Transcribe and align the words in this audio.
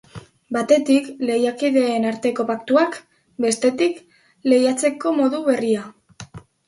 Batetik, 0.55 1.09
lehiakideen 1.29 2.07
arteko 2.13 2.45
paktuak, 2.47 2.97
bestetik, 3.45 4.01
lehiatzeko 4.53 5.13
modu 5.19 5.43
berria. 5.51 5.85